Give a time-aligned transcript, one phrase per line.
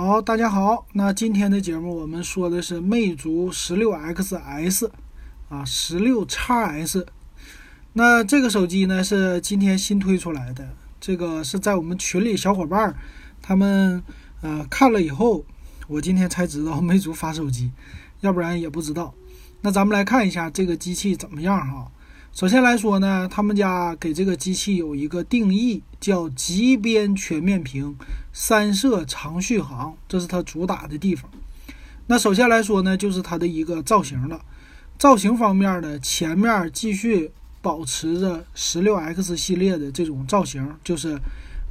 [0.00, 0.86] 好，大家好。
[0.92, 4.88] 那今天的节目我们说的是魅族十六 XS
[5.48, 7.04] 啊，十六 XS。
[7.94, 10.68] 那这个手机呢是今天新推出来的，
[11.00, 12.94] 这个是在我们群里小伙伴
[13.42, 14.00] 他们
[14.40, 15.44] 呃看了以后，
[15.88, 17.72] 我今天才知道魅族发手机，
[18.20, 19.12] 要不然也不知道。
[19.62, 21.90] 那咱们来看一下这个机器怎么样哈。
[22.38, 27.96] 首先来说呢，他们家给这个机器有一个定义，叫极边全面屏，
[28.32, 31.28] 三摄长续航，这是它主打的地方。
[32.06, 34.40] 那首先来说呢，就是它的一个造型了。
[35.00, 41.18] 造型方面呢，前面继续保持着十六 X 系列的这种造型，就是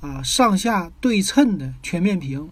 [0.02, 2.50] 啊上下对称的全面屏。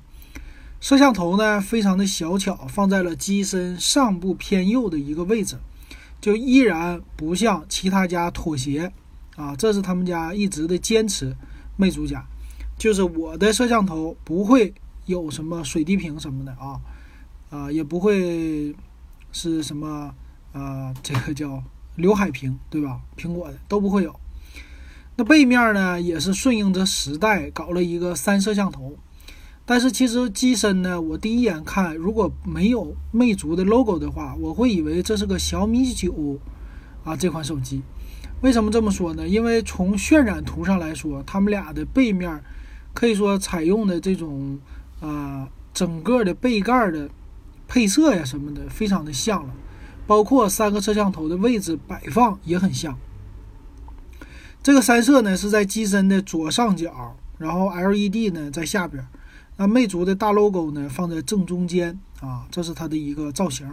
[0.79, 5.57] 摄像头呢，非常的小巧，放在了机身上部偏右的一个位置。
[6.25, 8.91] 就依然不向其他家妥协
[9.35, 11.35] 啊，这是他们家一直的坚持。
[11.77, 12.25] 魅族家
[12.79, 14.73] 就是我的摄像头不会
[15.05, 16.81] 有什么水滴屏什么的啊，
[17.51, 18.75] 啊也不会
[19.31, 20.15] 是什么
[20.51, 21.61] 啊这个叫
[21.95, 22.99] 刘海屏对吧？
[23.15, 24.19] 苹果的都不会有。
[25.17, 28.97] 那背面呢也是顺应着时代搞了一个三摄像头。
[29.67, 36.39] 但是其实机身呢，我第一眼看如果没有魅族的 logo 的话，我会以为这是个小米九
[37.03, 37.81] 啊这款手机。
[38.41, 39.27] 为什么这么说呢？
[39.27, 42.43] 因为从渲染图上来说，他们俩的背面
[42.93, 44.59] 可以说采用的这种
[44.99, 47.09] 啊整个的背盖的
[47.67, 49.53] 配色呀什么的非常的像了，
[50.05, 52.95] 包括三个摄像头的位置摆放也很像。
[54.61, 59.03] 这个三摄呢是在机身的左上角，然后 LED 呢在下边。
[59.57, 63.69] 那魅族的大 logo 呢，放在正中间啊，这是它的一个造型。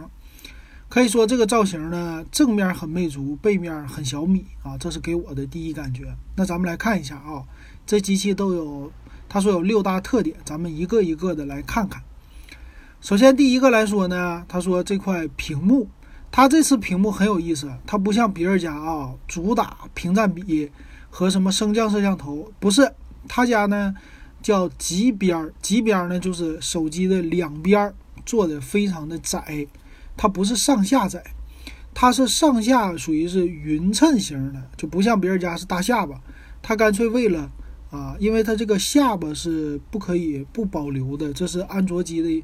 [0.87, 6.15] 可以说这个造型呢，正面很魅族，背面很小米啊，这是给我的第一感觉。
[6.35, 7.43] 那咱们来看一下啊，
[7.85, 8.91] 这机器都有，
[9.27, 12.01] 他说有六大特点，咱们一个一个的来看看。
[13.01, 15.89] 首先第一个来说呢，他说这块屏幕，
[16.31, 20.71] 它这次屏幕很有意思，它不像别人家啊，主打屏占比
[21.09, 22.93] 和什么升降摄像头，不是，
[23.27, 23.93] 他家呢。
[24.43, 27.95] 叫极边儿，极边儿呢，就是手机的两边儿
[28.25, 29.65] 做的非常的窄，
[30.17, 31.23] 它不是上下窄，
[31.93, 36.21] 它是上下属于是匀称型的，就不像别人家是大下巴，
[36.61, 37.49] 它干脆为了
[37.89, 42.43] 啊，因为它这个下巴是不可以不保留的，这是安卓机的，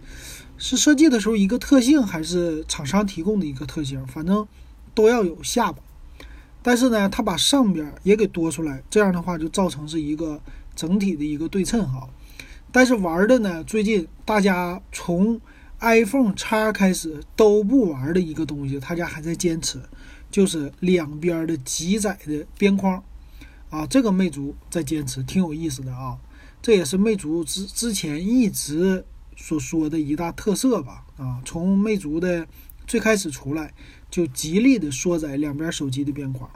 [0.58, 4.48] 是设计的时候一个特性，还是厂商提供的一个特性，反正
[4.96, 5.80] 都要有下巴，
[6.62, 10.42] 但是呢，它把上边也给多出来，这样的话就造成是一个。
[10.80, 12.08] 整体的一个对称哈，
[12.72, 15.38] 但是玩的呢，最近大家从
[15.82, 19.78] iPhone X 开始都不玩的一个东西，他家还在坚持，
[20.32, 23.04] 就是两边的极窄的边框。
[23.70, 26.18] 啊，这个魅族在坚持，挺有意思的啊，
[26.62, 29.04] 这也是魅族之之前一直
[29.36, 31.04] 所说的一大特色吧。
[31.18, 32.48] 啊，从魅族的
[32.88, 33.74] 最开始出来
[34.10, 36.50] 就极力的缩窄两边手机的边框，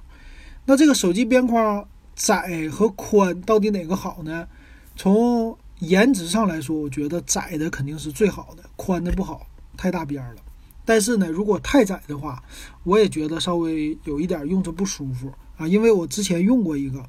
[0.65, 1.85] 那这个手机边框。
[2.15, 4.47] 窄和宽到底哪个好呢？
[4.95, 10.41] 从颜值上来说，我觉得窄的肯定是最好的，宽的不好，太大边了。
[10.85, 12.43] 但是呢，如果太窄的话，
[12.83, 15.67] 我也觉得稍微有一点用着不舒服啊。
[15.67, 17.03] 因为我之前用过一个，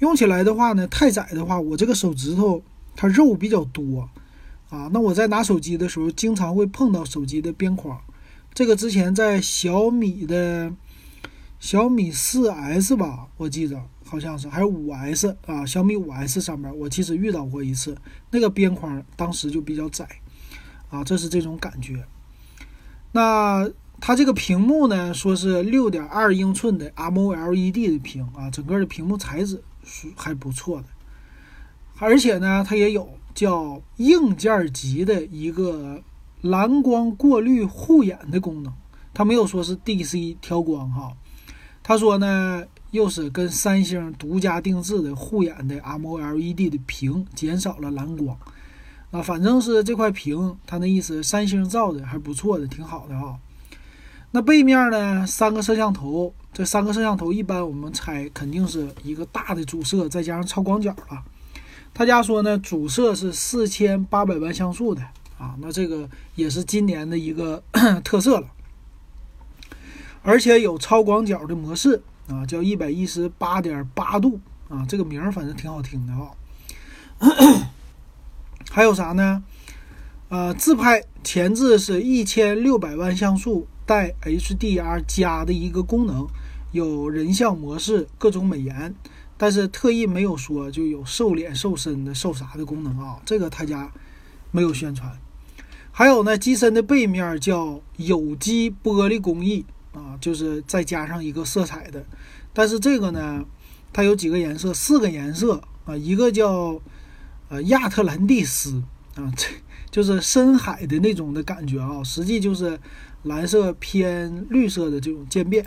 [0.00, 2.62] 用起来的话呢，太窄的话，我这个手指头
[2.94, 4.08] 它肉比较多
[4.68, 4.90] 啊。
[4.92, 8.00] 那我在拿手机的时候，经常会碰到手机的边框。
[8.52, 10.72] 这个之前在小米的
[11.58, 13.82] 小米四 S 吧，我记着。
[14.08, 17.96] 好像是还有五 S 啊，小米五 S 上面我其实遇到过一次，
[18.30, 20.06] 那个边框当时就比较窄
[20.88, 22.04] 啊，这是这种感觉。
[23.10, 23.68] 那
[24.00, 30.86] 它这个屏幕呢，说是六点二英寸的 AMOLED 的屏啊，整个的屏幕材质是还不错的，
[31.98, 36.00] 而且呢，它也有叫硬件级的一个
[36.42, 38.72] 蓝光过滤护眼的功能，
[39.12, 41.12] 它没有说是 DC 调光哈，
[41.82, 42.64] 他说呢。
[42.92, 48.38] 又是跟三星独家定制的护眼的 AMOLED 的屏，减少了蓝光
[49.10, 53.36] 啊，反正是这块屏，它那意思三星造的还不错的，挺好的啊。
[54.30, 61.22] 那背面呢，三个摄像头，这三个摄像头一般我们猜肯定是一个大的主摄，再加上超广角了。
[61.94, 65.02] 他家说呢，主摄是四千八百万像素的
[65.38, 67.62] 啊，那这个也是今年的一个
[68.04, 68.48] 特色了，
[70.22, 72.02] 而且有超广角的模式。
[72.28, 76.30] 啊，叫一百一十八点八度啊，这个名儿反正挺好听的啊。
[78.70, 79.42] 还有啥呢？
[80.28, 86.26] 呃，自拍前置是一千六百万像素，带 HDR 加的一个功能，
[86.72, 88.92] 有人像模式，各种美颜，
[89.38, 93.20] 但是特意没有说就有瘦脸、瘦身的、瘦啥的功能啊。
[93.24, 93.92] 这个他家
[94.50, 95.16] 没有宣传。
[95.92, 99.64] 还有呢，机身的背面叫有机玻璃工艺
[99.96, 102.04] 啊，就是再加上一个色彩的。
[102.52, 103.42] 但是这个呢，
[103.92, 106.78] 它有几个颜色，四个颜色啊，一个叫
[107.48, 108.82] 呃亚特兰蒂斯
[109.14, 109.48] 啊， 这
[109.90, 112.78] 就是深海的那种的感觉啊，实际就是
[113.22, 115.66] 蓝色偏绿色的这种渐变。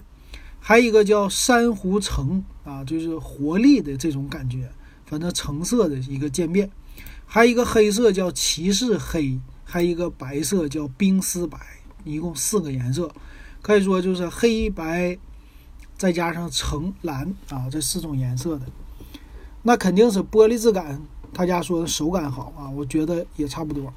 [0.59, 4.71] 还有一个叫珊瑚橙啊，就是活力的这种感觉，
[5.05, 6.69] 反正橙色的一个渐变。
[7.25, 9.39] 还有一个黑色叫骑士黑。
[9.71, 11.59] 还有一个白色叫冰丝白，
[12.03, 13.07] 一共四个颜色，
[13.61, 15.17] 可以说就是黑白
[15.97, 18.65] 再加上橙蓝啊，这四种颜色的，
[19.63, 21.01] 那肯定是玻璃质感。
[21.31, 23.93] 他家说的手感好啊，我觉得也差不多。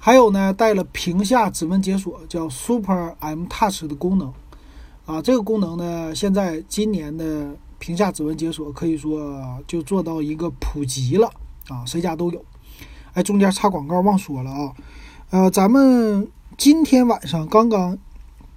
[0.00, 4.32] 还有呢，带了屏下指纹解锁，叫 Super M Touch 的功能
[5.06, 5.22] 啊。
[5.22, 11.30] 这个功能呢，现在今年的屏下指纹解锁可以说就做到一个普及了
[11.68, 12.44] 啊，谁家都有。
[13.12, 14.72] 哎，中间插广告忘说了啊。
[15.30, 16.28] 呃，咱们
[16.58, 17.96] 今天晚上刚刚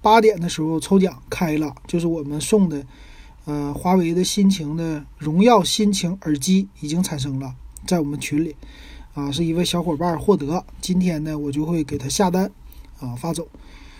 [0.00, 2.86] 八点的时候抽奖开了，就是我们送的，
[3.44, 7.54] 呃，华为的心情的荣耀心情耳机已经产生了，
[7.86, 8.54] 在我们群里，
[9.14, 12.50] 啊，是一位小伙伴获得，今天呢我就会给他下单，
[13.00, 13.48] 啊，发走，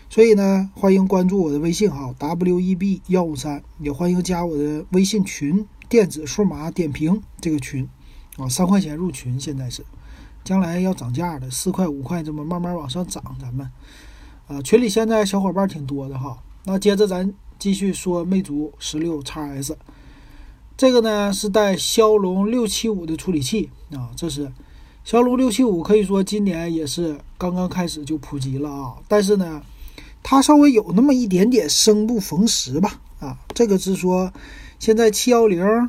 [0.09, 7.89] 所以呢，欢迎关注我的微信号 w e b 幺五三，也欢迎加我的微信群电子数码点评这个群，
[8.37, 9.85] 啊，三块钱入群，现在是。
[10.45, 13.69] 将来要涨价的，四块五块这么慢慢往上涨，咱们
[14.49, 16.43] 啊群里现在小伙伴挺多的哈。
[16.65, 19.79] 那接着咱继续说魅族十六 x S，
[20.77, 24.51] 这个呢是带骁龙六七五的处理器啊，这是
[25.05, 28.97] 骁龙六七五，可以说今年也是刚刚开始就普及了啊。
[29.07, 29.63] 但是呢，
[30.23, 34.33] 它稍微有那么一点点生不逢时吧啊，这个是说
[34.79, 35.89] 现在七幺零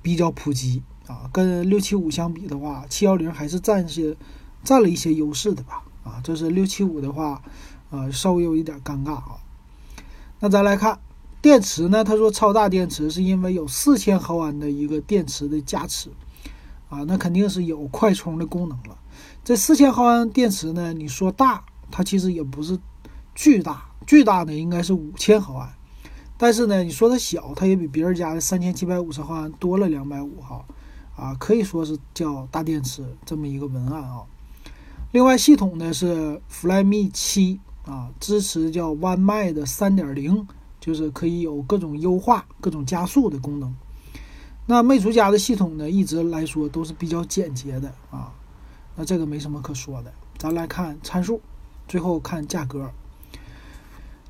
[0.00, 0.82] 比较普及。
[1.08, 4.14] 啊，跟六七五相比的话，七幺零还是占些
[4.62, 5.82] 占了一些优势的吧。
[6.04, 7.42] 啊，这是六七五的话，
[7.90, 9.38] 啊，稍微有一点尴尬啊。
[10.40, 10.98] 那咱来看
[11.40, 12.04] 电池呢？
[12.04, 16.10] 他说超大电池是因为有四千毫安的一个电池的加持
[16.88, 18.98] 啊，那肯定是有快充的功能了。
[19.44, 22.78] 这四千毫安电池呢，你说大，它其实也不是
[23.34, 25.72] 巨大，巨大的应该是五千毫安。
[26.36, 30.64] 但是呢，你说它小，它也比别人家的三千七百五十毫安多了两百五毫。
[31.16, 34.22] 啊，可以说是叫大电池这么一个文案啊。
[35.10, 37.58] 另外，系统呢是 Flyme 七
[37.88, 40.46] 啊，支持叫 One m 的三点零，
[40.78, 43.74] 就是可以有各种优化、各种加速的功能。
[44.66, 48.30] 那魅族家的系统呢，一直来说都是比较简洁的啊。
[48.94, 51.40] 那这个没什么可说的，咱来看参数，
[51.88, 52.90] 最后看价格。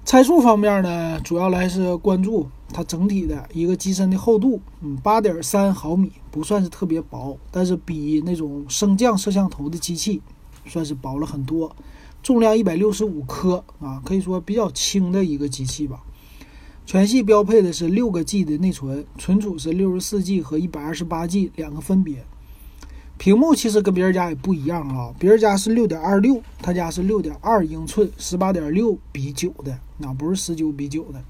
[0.05, 10.23] 参数方面呢，主要来是关注它整体的一个机身的厚度，嗯，八点三毫米，不算是特别薄，但是比那种升降摄像头的机器
[10.65, 11.75] 算是薄了很多。
[12.23, 16.03] 重量一百六十五克啊，可以说比较轻的一个机器吧。
[16.85, 22.25] 全系标配的是六个 G 的内存，存储是六十四 G 和一百二十八 G 两个分别。
[23.19, 31.23] 屏幕其实跟别人家也不一样啊，别人家是六点二六，他家是六点二英寸，十八点六比九的，那不是十九比九的，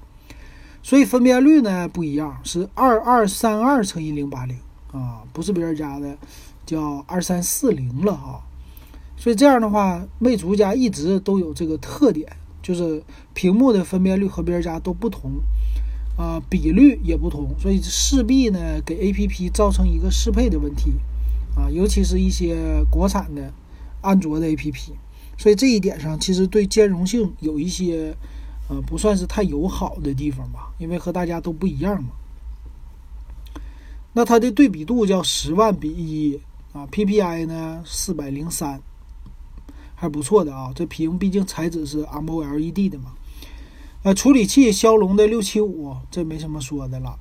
[0.83, 4.55] 所以分辨率呢不一样，是二二三二乘以零八零
[4.91, 6.15] 啊，不是别人家的
[6.65, 8.45] 叫二三四零了哈。
[9.19, 12.25] 所以这样的话，魅族家一直都有这个特点，
[12.63, 15.29] 就是屏幕的分辨率和别人家都不同
[16.17, 20.93] 啊，比率也不同，所以势必呢给 APP 造成一个适配的问题。
[21.57, 23.51] 啊，尤其是一些国产的
[23.99, 24.91] 安卓的 APP，
[25.37, 28.15] 所以这一点上其实对兼容性有一些
[28.69, 32.11] 呃不算是太友好的地方吧，因为和大家都不一样嘛。
[34.13, 36.39] 那它的对比度叫十万比一
[36.71, 38.81] 啊，PPI 呢四百零三，
[39.99, 40.71] 还不错的啊。
[40.73, 43.11] 这屏毕竟材质是 M O L E D 的嘛。
[44.03, 47.17] 呃，处理器骁龙的六七五，这没什么说的了。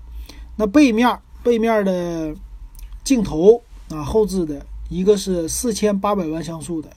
[0.57, 2.35] 那背面背面的
[3.03, 3.63] 镜头。
[3.91, 6.95] 啊，后置的一个是四千八百万像素的，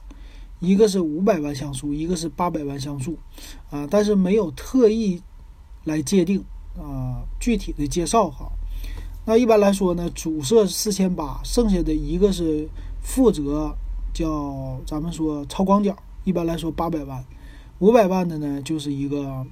[0.59, 3.17] 一个是五百万像素，一个是八百万像素，
[3.69, 5.21] 啊，但是没有特意
[5.85, 6.43] 来界定
[6.77, 8.51] 啊具体的介绍哈。
[9.23, 12.67] 那一般来说呢，主摄四千八，剩下的一个是
[13.01, 13.73] 负责
[14.13, 17.23] 叫咱们说超广角，一般来说八百万，
[17.79, 19.45] 五百万的呢就是一个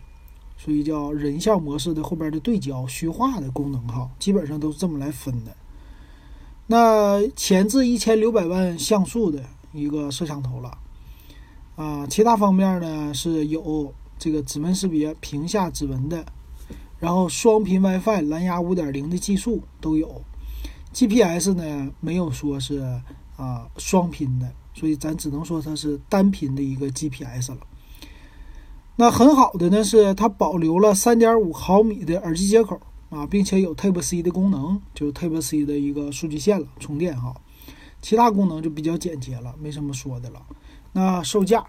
[0.57, 5.55] 属于叫人像模式的后边的对焦虚化的功能哈，基本上都是这么来分的。
[6.67, 10.77] 那前置一千六百万像素的一个摄像头了，
[11.75, 16.25] 啊，其他方面呢是有这个指纹识别、屏下指纹的，
[16.99, 20.21] 然后双频 WiFi、蓝牙五点零的技术都有
[20.93, 23.01] ，GPS 呢没有说是
[23.39, 27.59] 啊双频的，所以咱只能说它是单频的一个 GPS 了。
[28.97, 32.77] 那很好的呢，是它保留了3.5毫米的耳机接口
[33.09, 37.33] 啊，并且有 Type C 的功能，就是 Type C 的一个数据线了，充电哈。
[38.01, 40.41] 其他功能就比较简洁了，没什么说的了。
[40.91, 41.65] 那售价，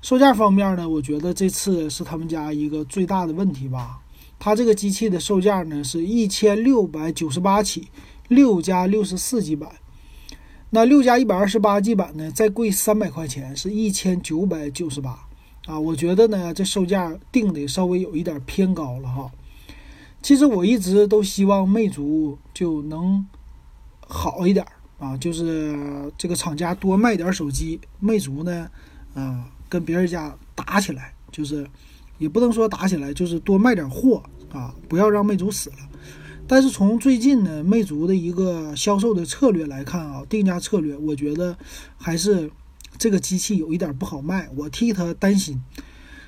[0.00, 4.00] 售价方面呢，我觉得这次是他们家一个最大的问题吧。
[4.38, 7.88] 它这个机器的售价呢是一千六百九十八起，
[8.28, 9.70] 六加六十四 G 版。
[10.70, 15.18] 那六加一百二十八 G 版呢，再贵三百块钱，是一千九百九十八
[15.66, 15.78] 啊。
[15.78, 19.30] 我觉得呢，这售价定的稍微有一点偏高了哈。
[20.22, 23.26] 其实我一直都希望魅族就能
[24.00, 24.64] 好一点。
[25.00, 25.74] 啊，就是
[26.18, 28.70] 这个厂家多卖点手机，魅族呢，
[29.14, 31.66] 啊，跟别人家打起来，就是
[32.18, 34.22] 也不能说打起来，就是多卖点货
[34.52, 35.76] 啊，不要让魅族死了。
[36.46, 41.56] 但是从最近呢，魅族的一个销售的策略来看啊，定价策略，我觉得
[41.96, 42.50] 还是
[42.98, 45.62] 这个机器有一点不好卖，我替他担心。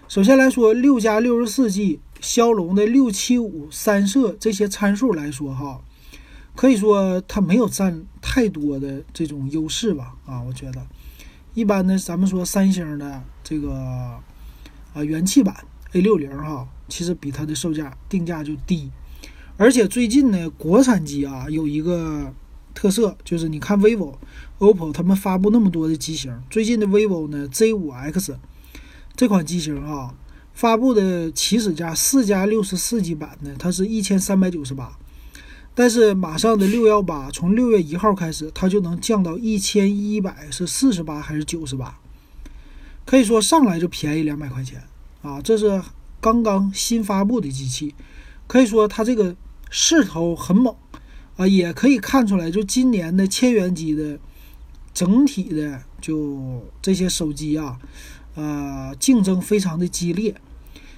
[0.08, 5.80] 首先来说，六加六十四 G 骁龙的六七五三摄这些参数来说，哈。
[6.54, 10.86] 可以说它没有占太多的这种优势吧，啊，我觉得，
[11.54, 13.72] 一般呢咱们说三星的这个
[14.92, 15.56] 啊元气版
[15.92, 18.90] A 六零哈，其实比它的售价定价就低，
[19.62, 22.34] 而且最近呢，国产机啊有一个
[22.74, 24.16] 特色，就是你看 vivo、
[24.58, 28.36] OPPO 他们发布那么多的机型，最近的 vivo 呢 Z 五 X
[29.14, 30.12] 这款机型啊，
[30.52, 34.98] 发布的起始价四加六十四 G 版的，它是一千三百九十八。
[35.76, 42.00] 但是马上的六幺八，从六月一号开始，它就能降到一千一百是四十八还是九十八？
[43.06, 44.82] 可以说上来就便宜两百块钱
[45.22, 45.40] 啊！
[45.40, 45.80] 这是
[46.20, 47.94] 刚刚新发布的机器，
[48.48, 49.36] 可以说它这个
[49.74, 50.76] 势头很猛
[51.36, 51.46] 啊！
[51.46, 54.18] 也可以看出来，就今年的千元机的
[54.92, 57.80] 整体的就这些手机啊，
[58.34, 60.34] 呃，竞争非常的激烈。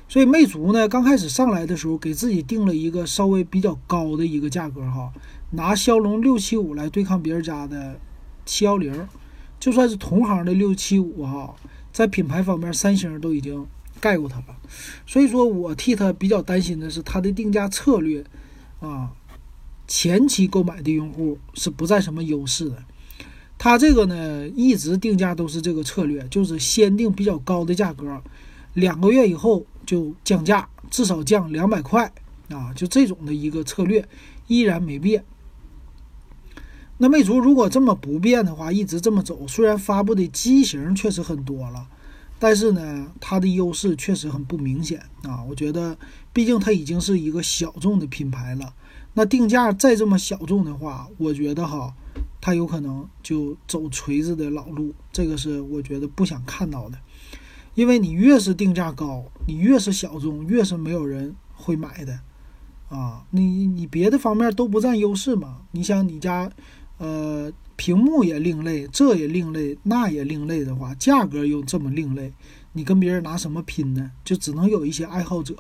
[0.09, 5.13] 所以魅族呢，刚开始上来的时候，给自己定了一个稍微比较高的一个价格哈，
[5.53, 7.99] 拿骁龙六七五来对抗别人家的
[8.45, 9.09] 七幺零，
[9.61, 11.55] 就算是同行的六七五哈，
[11.93, 13.65] 在品牌方面，三星都已经
[14.01, 14.47] 盖过它了。
[15.07, 18.25] 所以说我替他比较担心的是它的定价策略
[18.85, 19.13] 啊，
[19.87, 22.85] 前期购买的用户是不占什么优势的。
[23.57, 28.23] 它这个呢，一直定价都是这个策略，就是先定比较高的价格，
[28.75, 29.65] 两个月以后。
[29.87, 32.11] 就降价，至少降两百块
[32.49, 32.73] 啊！
[32.75, 34.09] 就这种的一个策略
[34.47, 35.23] 依然没变。
[36.97, 41.87] 那魅族如果这么不变的话，一直这么走，虽然发布的机型确实很多了，
[42.39, 45.45] 但是呢，它的优势确实很不明显啊！
[45.45, 45.99] 我觉得，
[46.35, 48.75] 毕竟它已经是一个小众的品牌了，
[49.15, 51.95] 那定价再这么小众的话，我觉得哈，
[52.41, 56.99] 它有可能就走锤子的老路，这个是我觉得不想看到的。
[57.75, 62.21] 因为你越是定价高，你越是小众，越是没有人会买的，
[62.89, 65.63] 啊，你你别的方面都不占优势嘛？
[65.73, 66.51] 你想你家，
[66.99, 72.33] 呃，屏幕也另类，这也另类，那也另类的话，价格又这么另类，
[72.73, 74.11] 你跟别人拿什么拼呢？
[74.25, 75.57] 就只能有一些爱好者，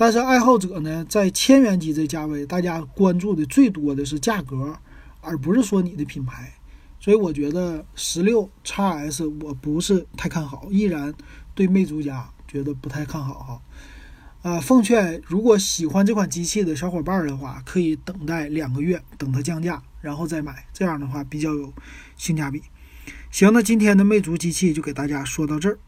[0.00, 4.78] 但是爱好者呢，在千元机这价位，大家关注的最多的是价格，
[5.20, 6.54] 而不是说你的品牌。
[6.98, 11.12] 所以我觉得十六 x S 我不是太看好，依然
[11.54, 13.62] 对魅族家觉得不太看好哈。
[14.40, 21.70] 啊，奉劝如果喜欢这款机器的小伙伴的话，可以等待两个月，等它降价，然后再买，这样的话比较有
[22.16, 22.62] 性价比。
[23.30, 25.78] 行，那今天的魅族机器就给大家说到这儿。